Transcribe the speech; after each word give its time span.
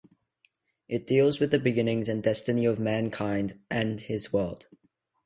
It 0.89 1.05
deals 1.05 1.39
with 1.39 1.51
the 1.51 1.59
beginnings 1.59 2.09
and 2.09 2.23
destiny 2.23 2.65
of 2.65 2.79
mankind 2.79 3.59
and 3.69 3.99
his 4.01 4.33
world. 4.33 4.65